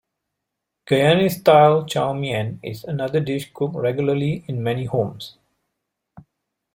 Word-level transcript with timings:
Guyanese-style 0.87 1.85
Chow 1.85 2.13
Mein 2.15 2.59
is 2.63 2.83
another 2.85 3.19
dish 3.19 3.53
cooked 3.53 3.75
regularly 3.75 4.43
in 4.47 4.63
many 4.63 4.85
homes. 4.85 5.37